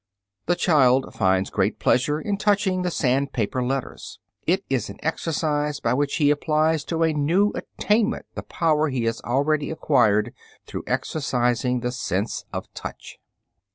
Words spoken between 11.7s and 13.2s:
the sense of touch.